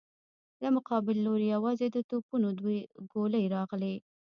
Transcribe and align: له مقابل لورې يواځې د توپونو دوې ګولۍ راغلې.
له 0.61 0.69
مقابل 0.77 1.17
لورې 1.25 1.47
يواځې 1.55 1.87
د 1.91 1.97
توپونو 2.09 2.47
دوې 2.59 2.79
ګولۍ 3.13 3.43
راغلې. 3.55 3.95